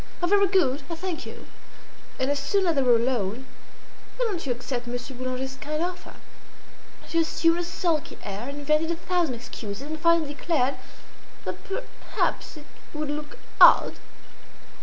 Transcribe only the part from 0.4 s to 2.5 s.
good! I thank you." And as